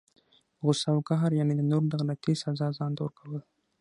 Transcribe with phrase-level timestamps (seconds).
[0.65, 3.41] غصه او قهر، یعني د نورو د غلطۍ سزا ځانته ورکول!